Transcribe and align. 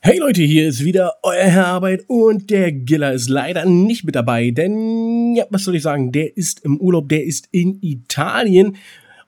Hey 0.00 0.20
Leute, 0.20 0.42
hier 0.42 0.68
ist 0.68 0.84
wieder 0.84 1.14
euer 1.24 1.42
Herr 1.42 1.66
Arbeit 1.66 2.04
und 2.06 2.50
der 2.50 2.70
Giller 2.70 3.12
ist 3.12 3.28
leider 3.28 3.64
nicht 3.64 4.04
mit 4.04 4.14
dabei, 4.14 4.52
denn, 4.52 5.34
ja, 5.34 5.44
was 5.50 5.64
soll 5.64 5.74
ich 5.74 5.82
sagen, 5.82 6.12
der 6.12 6.36
ist 6.36 6.64
im 6.64 6.78
Urlaub, 6.78 7.08
der 7.08 7.24
ist 7.24 7.48
in 7.50 7.82
Italien 7.82 8.76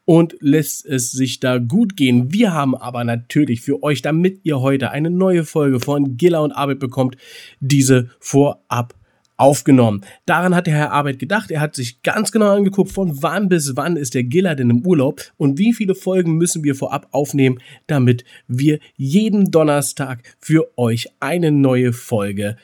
und 0.04 0.37
lässt 0.38 0.87
es 0.87 1.11
sich 1.11 1.41
da 1.41 1.59
gut 1.59 1.96
gehen. 1.96 2.33
Wir 2.33 2.53
haben 2.53 2.77
aber 2.77 3.03
natürlich 3.03 3.62
für 3.62 3.83
euch, 3.83 4.01
damit 4.01 4.43
ihr 4.45 4.61
heute 4.61 4.93
eine 4.93 5.11
neue 5.11 5.43
Folge 5.43 5.80
von 5.80 6.16
Giller 6.16 6.43
und 6.43 6.52
Arbeit 6.52 6.79
bekommt, 6.79 7.16
diese 7.59 8.11
vorab 8.21 8.95
aufgenommen. 9.41 10.02
Daran 10.27 10.54
hat 10.54 10.66
der 10.66 10.75
Herr 10.75 10.93
Arbeit 10.93 11.18
gedacht. 11.18 11.50
Er 11.50 11.61
hat 11.61 11.75
sich 11.75 12.02
ganz 12.02 12.30
genau 12.30 12.54
angeguckt, 12.54 12.93
von 12.93 13.22
wann 13.22 13.48
bis 13.48 13.75
wann 13.75 13.96
ist 13.96 14.14
der 14.14 14.25
Giller 14.25 14.54
denn 14.54 14.70
im 14.70 14.86
Urlaub 14.86 15.22
und 15.39 15.59
wie 15.59 15.72
viele 15.72 15.95
Folgen 15.95 16.36
müssen 16.36 16.62
wir 16.62 16.75
vorab 16.75 17.09
aufnehmen, 17.12 17.58
damit 17.86 18.25
wir 18.48 18.79
jeden 18.96 19.50
Donnerstag 19.50 20.22
für 20.40 20.71
euch 20.76 21.08
eine 21.21 21.50
neue 21.50 21.93
Folge 21.93 22.57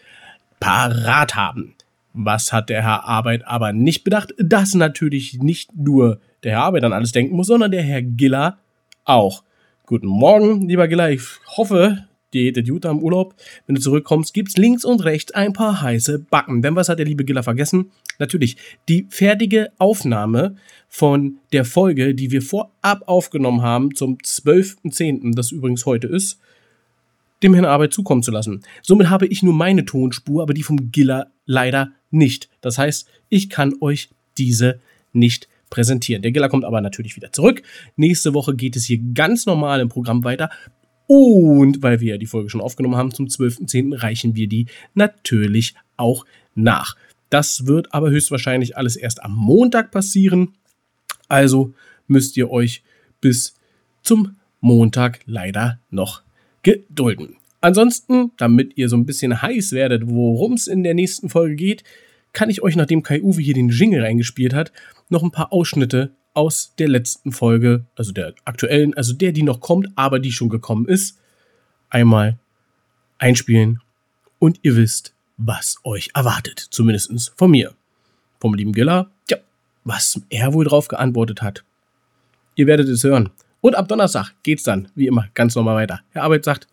parat 0.61 1.35
haben. 1.35 1.75
Was 2.12 2.52
hat 2.52 2.69
der 2.69 2.83
Herr 2.83 3.05
Arbeit 3.05 3.47
aber 3.47 3.73
nicht 3.73 4.05
bedacht? 4.05 4.35
Dass 4.38 4.74
natürlich 4.74 5.38
nicht 5.41 5.77
nur 5.77 6.21
der 6.45 6.52
Herr 6.52 6.63
Arbeit 6.63 6.85
an 6.85 6.93
alles 6.93 7.13
denken 7.13 7.37
muss, 7.37 7.47
sondern 7.47 7.71
der 7.71 7.83
Herr 7.83 8.02
Giller 8.02 8.59
auch. 9.05 9.43
Guten 9.87 10.09
Morgen, 10.09 10.69
lieber 10.69 10.88
Giller. 10.88 11.11
Ich 11.11 11.23
hoffe, 11.57 12.07
dir 12.37 12.53
geht 12.53 12.67
Jutta 12.67 12.91
im 12.91 13.03
Urlaub. 13.03 13.35
Wenn 13.67 13.75
du 13.75 13.81
zurückkommst, 13.81 14.35
gibt's 14.35 14.57
links 14.57 14.85
und 14.85 15.05
rechts 15.05 15.33
ein 15.33 15.53
paar 15.53 15.83
heiße 15.83 16.19
Backen. 16.19 16.63
Denn 16.63 16.77
was 16.77 16.89
hat 16.89 16.99
der 16.99 17.07
liebe 17.07 17.25
Giller 17.25 17.43
vergessen? 17.43 17.91
Natürlich, 18.19 18.57
die 18.89 19.07
fertige 19.09 19.71
Aufnahme 19.79 20.57
von 20.89 21.39
der 21.53 21.65
Folge, 21.65 22.15
die 22.15 22.30
wir 22.30 22.43
vorab 22.43 23.03
aufgenommen 23.07 23.63
haben, 23.63 23.95
zum 23.95 24.19
12.10., 24.19 25.35
das 25.35 25.53
übrigens 25.53 25.87
heute 25.87 26.07
ist, 26.07 26.39
dem 27.43 27.55
Herrn 27.55 27.67
Arbeit 27.67 27.93
zukommen 27.93 28.23
zu 28.23 28.30
lassen. 28.30 28.63
Somit 28.83 29.11
habe 29.11 29.27
ich 29.27 29.43
nur 29.43 29.55
meine 29.55 29.85
Tonspur, 29.85 30.43
aber 30.43 30.55
die 30.55 30.63
vom 30.63 30.91
Giller 30.91 31.30
leider 31.45 31.93
nicht. 32.10 32.49
Das 32.60 32.79
heißt, 32.79 33.09
ich 33.29 33.51
kann 33.51 33.75
euch 33.80 34.09
diese 34.38 34.80
nicht 35.13 35.49
präsentieren. 35.71 36.23
Der 36.23 36.32
Giller 36.32 36.49
kommt 36.49 36.65
aber 36.65 36.80
natürlich 36.80 37.16
wieder 37.16 37.32
zurück. 37.32 37.63
Nächste 37.97 38.35
Woche 38.35 38.55
geht 38.55 38.77
es 38.77 38.85
hier 38.85 38.99
ganz 39.15 39.47
normal 39.47 39.80
im 39.80 39.88
Programm 39.88 40.25
weiter. 40.25 40.51
Und 41.07 41.82
weil 41.82 42.01
wir 42.01 42.15
ja 42.15 42.18
die 42.18 42.26
Folge 42.26 42.51
schon 42.51 42.60
aufgenommen 42.60 42.96
haben, 42.96 43.12
zum 43.12 43.26
12.10. 43.26 44.02
reichen 44.02 44.35
wir 44.35 44.49
die 44.49 44.66
natürlich 44.95 45.74
auch 45.96 46.24
nach. 46.54 46.96
Das 47.30 47.66
wird 47.66 47.93
aber 47.93 48.10
höchstwahrscheinlich 48.10 48.76
alles 48.76 48.96
erst 48.96 49.23
am 49.23 49.35
Montag 49.35 49.90
passieren. 49.90 50.54
Also 51.29 51.74
müsst 52.07 52.37
ihr 52.37 52.51
euch 52.51 52.82
bis 53.21 53.54
zum 54.02 54.37
Montag 54.60 55.21
leider 55.26 55.80
noch 55.90 56.23
gedulden. 56.63 57.37
Ansonsten, 57.60 58.32
damit 58.37 58.76
ihr 58.76 58.88
so 58.88 58.96
ein 58.96 59.07
bisschen 59.07 59.43
heiß 59.43 59.73
werdet, 59.73 60.07
worum 60.07 60.52
es 60.52 60.66
in 60.66 60.82
der 60.82 60.95
nächsten 60.95 61.29
Folge 61.29 61.57
geht, 61.57 61.85
kann 62.32 62.51
ich 62.51 62.63
euch, 62.63 62.76
nachdem 62.76 63.02
Kai 63.02 63.23
Uwe 63.23 63.41
hier 63.41 63.54
den 63.54 63.70
Jingle 63.70 64.03
reingespielt 64.03 64.54
hat, 64.54 64.72
noch 65.09 65.22
ein 65.22 65.31
paar 65.31 65.53
Ausschnitte 65.53 66.15
aus 66.37 66.75
der 66.78 66.88
letzten 66.88 67.32
Folge, 67.32 67.87
also 67.97 68.12
der 68.12 68.34
aktuellen, 68.44 68.94
also 68.94 69.15
der, 69.15 69.32
die 69.32 69.42
noch 69.42 69.60
kommt, 69.60 69.88
aber 69.97 70.19
die 70.19 70.32
schon 70.32 70.50
gekommen 70.50 70.87
ist, 70.87 71.19
einmal 71.88 72.38
einspielen 73.19 73.81
und 74.38 74.60
ihr 74.62 74.76
wisst, 74.76 75.14
was 75.38 75.78
euch 75.82 76.10
erwartet. 76.14 76.59
Zumindest 76.70 77.32
von 77.37 77.50
mir. 77.50 77.75
Vom 78.38 78.54
lieben 78.54 78.72
Giller, 78.72 79.10
ja, 79.31 79.38
was 79.84 80.20
er 80.28 80.53
wohl 80.53 80.66
drauf 80.66 80.88
geantwortet 80.88 81.41
hat. 81.41 81.64
Ihr 82.54 82.66
werdet 82.66 82.88
es 82.88 83.03
hören. 83.03 83.31
Und 83.62 83.75
ab 83.75 83.88
Donnerstag 83.88 84.34
geht's 84.42 84.62
dann, 84.62 84.88
wie 84.94 85.06
immer, 85.06 85.28
ganz 85.32 85.54
normal 85.54 85.76
weiter. 85.76 86.03
Herr 86.10 86.25
Arbeit 86.25 86.44
sagt, 86.44 86.69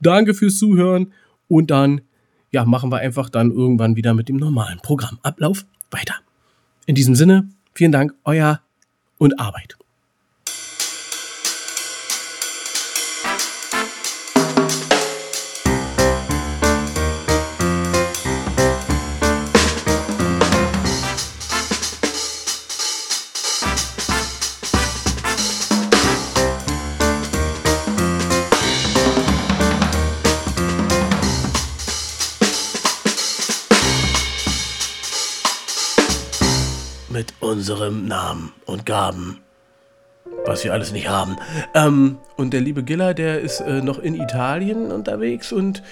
danke 0.00 0.32
fürs 0.32 0.58
Zuhören 0.58 1.12
und 1.48 1.72
dann, 1.72 2.02
ja, 2.52 2.64
machen 2.64 2.90
wir 2.90 2.98
einfach 2.98 3.28
dann 3.30 3.50
irgendwann 3.50 3.96
wieder 3.96 4.14
mit 4.14 4.28
dem 4.28 4.36
normalen 4.36 4.78
Programmablauf 4.78 5.66
weiter. 5.90 6.14
In 6.86 6.94
diesem 6.94 7.16
Sinne, 7.16 7.48
vielen 7.74 7.92
Dank, 7.92 8.14
euer 8.24 8.60
und 9.18 9.38
Arbeit. 9.38 9.76
Mit 37.18 37.34
unserem 37.40 38.06
Namen 38.06 38.52
und 38.64 38.86
Gaben. 38.86 39.40
Was 40.44 40.62
wir 40.62 40.72
alles 40.72 40.92
nicht 40.92 41.08
haben. 41.08 41.36
Ähm, 41.74 42.18
und 42.36 42.52
der 42.52 42.60
liebe 42.60 42.84
Giller, 42.84 43.12
der 43.12 43.40
ist 43.40 43.58
äh, 43.58 43.82
noch 43.82 43.98
in 43.98 44.14
Italien 44.14 44.92
unterwegs 44.92 45.50
und 45.50 45.82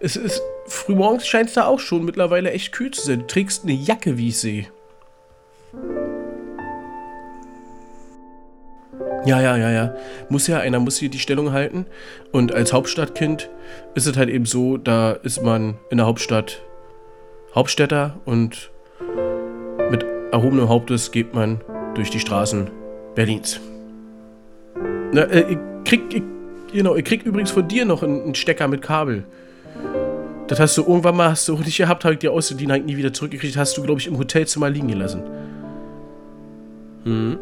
es 0.00 0.16
ist 0.16 0.40
frühmorgens 0.68 1.26
scheint 1.26 1.50
es 1.50 1.54
da 1.54 1.66
auch 1.66 1.80
schon 1.80 2.06
mittlerweile 2.06 2.50
echt 2.52 2.72
kühl 2.72 2.92
zu 2.92 3.02
sein. 3.02 3.20
Du 3.20 3.26
trägst 3.26 3.64
eine 3.64 3.74
Jacke, 3.74 4.16
wie 4.16 4.28
ich 4.28 4.38
sehe. 4.38 4.68
Ja, 9.26 9.42
ja, 9.42 9.58
ja, 9.58 9.70
ja. 9.70 9.94
Muss 10.30 10.46
ja, 10.46 10.60
einer 10.60 10.80
muss 10.80 10.96
hier 10.96 11.10
die 11.10 11.18
Stellung 11.18 11.52
halten. 11.52 11.84
Und 12.32 12.54
als 12.54 12.72
Hauptstadtkind 12.72 13.50
ist 13.94 14.06
es 14.06 14.16
halt 14.16 14.30
eben 14.30 14.46
so, 14.46 14.78
da 14.78 15.12
ist 15.12 15.42
man 15.42 15.76
in 15.90 15.98
der 15.98 16.06
Hauptstadt 16.06 16.62
Hauptstädter 17.54 18.18
und 18.24 18.70
erhobenem 20.32 20.68
Hauptes 20.68 21.10
geht 21.10 21.34
man 21.34 21.60
durch 21.94 22.10
die 22.10 22.20
Straßen 22.20 22.70
Berlins. 23.14 23.60
Na, 25.12 25.22
äh, 25.22 25.52
ich 25.52 25.58
krieg, 25.84 26.02
ich, 26.14 26.22
genau, 26.72 26.94
ich 26.96 27.04
krieg 27.04 27.24
übrigens 27.24 27.50
von 27.50 27.66
dir 27.66 27.84
noch 27.84 28.02
einen, 28.02 28.34
Stecker 28.34 28.68
mit 28.68 28.82
Kabel. 28.82 29.24
Das 30.46 30.58
hast 30.58 30.76
du 30.78 30.82
irgendwann 30.82 31.16
mal, 31.16 31.30
hast 31.30 31.48
du 31.48 31.56
nicht 31.56 31.76
gehabt, 31.76 32.04
habe 32.04 32.14
ich 32.14 32.20
dir 32.20 32.32
ausgeliehen, 32.32 32.72
halt 32.72 32.86
nie 32.86 32.96
wieder 32.96 33.12
zurückgekriegt, 33.12 33.56
hast 33.56 33.76
du, 33.76 33.82
glaube 33.82 34.00
ich, 34.00 34.06
im 34.06 34.18
Hotelzimmer 34.18 34.68
liegen 34.68 34.88
gelassen. 34.88 35.22
Hm. 37.04 37.38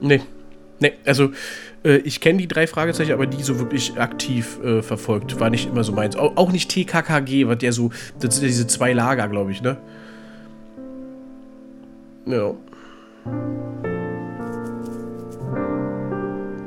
Nee. 0.00 0.20
Nee, 0.80 0.92
also, 1.04 1.32
äh, 1.84 1.96
ich 1.98 2.20
kenne 2.20 2.38
die 2.38 2.46
drei 2.46 2.66
Fragezeichen, 2.66 3.12
aber 3.12 3.26
die 3.26 3.42
so 3.42 3.58
wirklich 3.58 3.98
aktiv 3.98 4.60
äh, 4.62 4.80
verfolgt. 4.80 5.40
War 5.40 5.50
nicht 5.50 5.68
immer 5.68 5.82
so 5.82 5.92
meins. 5.92 6.14
Auch, 6.14 6.36
auch 6.36 6.52
nicht 6.52 6.70
TKKG, 6.70 7.48
was 7.48 7.58
der 7.58 7.72
so, 7.72 7.90
das 8.20 8.36
sind 8.36 8.44
ja 8.44 8.48
diese 8.48 8.66
zwei 8.68 8.92
Lager, 8.92 9.26
glaube 9.28 9.50
ich, 9.50 9.60
ne? 9.60 9.76
Ja. 12.28 12.54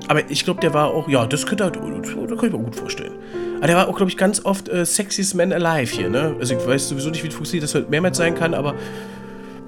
Aber 0.08 0.30
ich 0.30 0.44
glaube, 0.44 0.60
der 0.60 0.74
war 0.74 0.88
auch, 0.88 1.08
ja, 1.08 1.26
das 1.26 1.46
könnte 1.46 1.64
halt, 1.64 1.76
das 1.76 2.14
könnte 2.14 2.34
ich 2.34 2.52
mir 2.52 2.60
gut 2.60 2.76
vorstellen. 2.76 3.14
Aber 3.58 3.68
der 3.68 3.78
war 3.78 3.88
auch, 3.88 3.96
glaube 3.96 4.10
ich, 4.10 4.18
ganz 4.18 4.44
oft 4.44 4.68
äh, 4.68 4.86
Sexiest 4.86 5.36
Man 5.36 5.54
Alive 5.54 5.96
hier, 5.96 6.10
ne? 6.10 6.36
Also 6.40 6.56
ich 6.56 6.68
weiß 6.68 6.90
sowieso 6.90 7.12
nicht, 7.12 7.24
wie 7.24 7.30
funktioniert 7.30 7.64
das 7.64 7.76
halt 7.76 7.90
mehrmals 7.90 8.18
sein 8.18 8.36
kann, 8.36 8.54
aber 8.54 8.76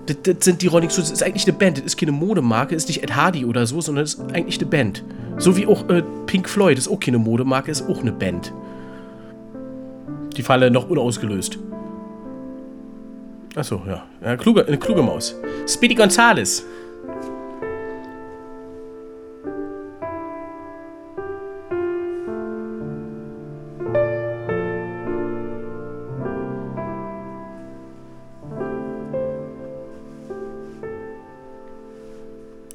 das, 0.07 0.17
das 0.23 0.35
sind 0.41 0.61
die 0.61 0.67
Rolling 0.67 0.89
Stones, 0.89 1.11
das 1.11 1.21
ist 1.21 1.25
eigentlich 1.25 1.47
eine 1.47 1.53
Band, 1.53 1.77
das 1.77 1.85
ist 1.85 1.97
keine 1.97 2.11
Modemarke, 2.11 2.73
das 2.75 2.83
ist 2.83 2.89
nicht 2.89 3.03
Ed 3.03 3.15
Hardy 3.15 3.45
oder 3.45 3.65
so, 3.65 3.79
sondern 3.79 4.03
das 4.03 4.15
ist 4.15 4.33
eigentlich 4.33 4.59
eine 4.59 4.67
Band. 4.69 5.03
So 5.37 5.55
wie 5.55 5.65
auch 5.65 5.87
äh, 5.89 6.03
Pink 6.25 6.49
Floyd, 6.49 6.77
das 6.77 6.87
ist 6.87 6.91
auch 6.91 6.99
keine 6.99 7.19
Modemarke, 7.19 7.71
ist 7.71 7.87
auch 7.87 8.01
eine 8.01 8.11
Band. 8.11 8.51
Die 10.35 10.43
Falle 10.43 10.71
noch 10.71 10.89
unausgelöst. 10.89 11.59
Achso, 13.55 13.83
ja. 13.87 14.05
ja 14.21 14.35
kluge, 14.35 14.65
eine 14.65 14.77
kluge 14.77 15.01
Maus. 15.01 15.35
Speedy 15.67 15.95
Gonzales. 15.95 16.65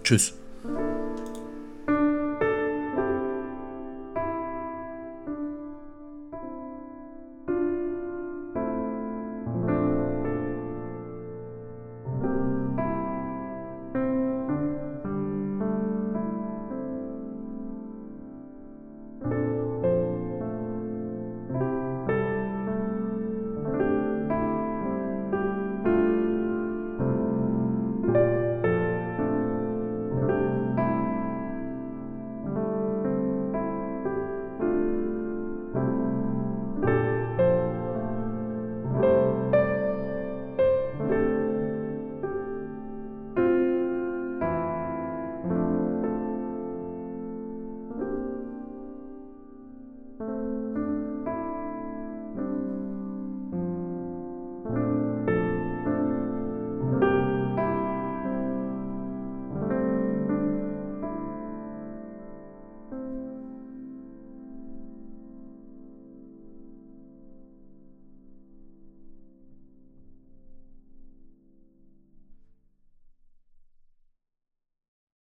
Tschüss. 0.05 0.33